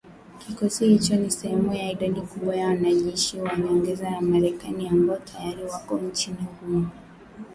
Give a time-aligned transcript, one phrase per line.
[0.39, 5.63] Kikosi hicho ni sehemu ya idadi kubwa ya wanajeshi wa nyongeza wa Marekani ambao tayari
[5.63, 6.89] wako nchini humo